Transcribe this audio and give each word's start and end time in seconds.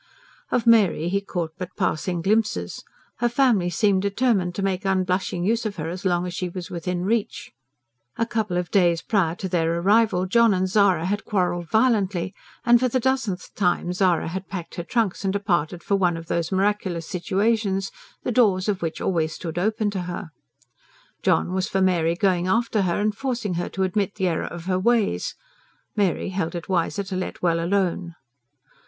Of 0.49 0.65
Mary 0.65 1.09
he 1.09 1.21
caught 1.21 1.53
but 1.59 1.75
passing 1.77 2.23
glimpses; 2.23 2.83
her 3.17 3.29
family 3.29 3.69
seemed 3.69 4.01
determined 4.01 4.55
to 4.55 4.63
make 4.63 4.83
unblushing 4.83 5.43
use 5.43 5.63
of 5.63 5.75
her 5.75 5.89
as 5.91 6.05
long 6.05 6.25
as 6.25 6.33
she 6.33 6.49
was 6.49 6.71
within 6.71 7.05
reach. 7.05 7.51
A 8.17 8.25
couple 8.25 8.57
of 8.57 8.71
days 8.71 9.03
prior 9.03 9.35
to 9.35 9.47
their 9.47 9.77
arrival, 9.77 10.25
John 10.25 10.55
and 10.55 10.67
Zara 10.67 11.05
had 11.05 11.23
quarrelled 11.23 11.69
violently; 11.69 12.33
and 12.65 12.79
for 12.79 12.87
the 12.87 12.99
dozenth 12.99 13.53
time 13.53 13.93
Zara 13.93 14.29
had 14.29 14.49
packed 14.49 14.73
her 14.73 14.83
trunks 14.83 15.23
and 15.23 15.31
departed 15.33 15.83
for 15.83 15.95
one 15.97 16.17
of 16.17 16.25
those 16.25 16.51
miraculous 16.51 17.05
situations, 17.05 17.91
the 18.23 18.31
doors 18.31 18.67
of 18.67 18.81
which 18.81 19.01
always 19.01 19.33
stood 19.33 19.59
open 19.59 19.91
to 19.91 20.01
her. 20.01 20.31
John 21.21 21.53
was 21.53 21.69
for 21.69 21.79
Mary 21.79 22.15
going 22.15 22.47
after 22.47 22.81
her 22.81 22.99
and 22.99 23.15
forcing 23.15 23.53
her 23.53 23.69
to 23.69 23.83
admit 23.83 24.15
the 24.15 24.27
error 24.27 24.45
of 24.47 24.65
her 24.65 24.79
ways. 24.79 25.35
Mary 25.95 26.29
held 26.29 26.55
it 26.55 26.67
wiser 26.67 27.03
to 27.03 27.15
let 27.15 27.43
well 27.43 27.63
alone. 27.63 28.15